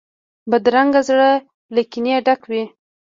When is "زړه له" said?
1.07-1.81